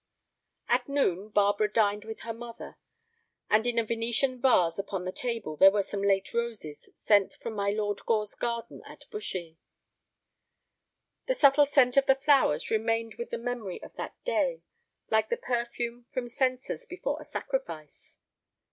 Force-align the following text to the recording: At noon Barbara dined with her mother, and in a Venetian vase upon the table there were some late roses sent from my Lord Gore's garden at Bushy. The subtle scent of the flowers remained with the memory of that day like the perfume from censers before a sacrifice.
At 0.67 0.89
noon 0.89 1.29
Barbara 1.29 1.71
dined 1.71 2.05
with 2.05 2.21
her 2.21 2.33
mother, 2.33 2.75
and 3.51 3.67
in 3.67 3.77
a 3.77 3.83
Venetian 3.85 4.41
vase 4.41 4.79
upon 4.79 5.05
the 5.05 5.11
table 5.11 5.55
there 5.57 5.69
were 5.69 5.83
some 5.83 6.01
late 6.01 6.33
roses 6.33 6.89
sent 6.95 7.33
from 7.35 7.53
my 7.53 7.69
Lord 7.69 8.03
Gore's 8.07 8.33
garden 8.33 8.81
at 8.87 9.05
Bushy. 9.11 9.59
The 11.27 11.35
subtle 11.35 11.67
scent 11.67 11.97
of 11.97 12.07
the 12.07 12.15
flowers 12.15 12.71
remained 12.71 13.13
with 13.19 13.29
the 13.29 13.37
memory 13.37 13.79
of 13.83 13.93
that 13.97 14.15
day 14.25 14.63
like 15.11 15.29
the 15.29 15.37
perfume 15.37 16.05
from 16.09 16.27
censers 16.27 16.87
before 16.87 17.21
a 17.21 17.23
sacrifice. 17.23 18.17